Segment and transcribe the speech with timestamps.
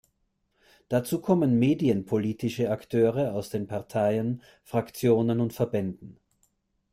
[0.89, 6.17] Dazu kommen medienpolitische Akteure aus den Parteien, Fraktionen und Verbänden.